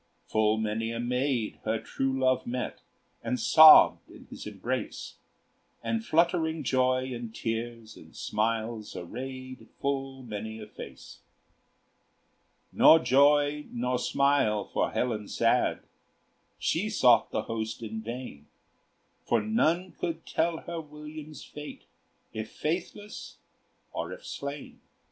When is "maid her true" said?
0.99-2.17